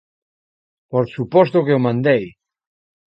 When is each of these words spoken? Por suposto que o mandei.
Por 0.91 1.05
suposto 1.15 1.57
que 1.65 1.75
o 1.77 1.83
mandei. 1.85 2.23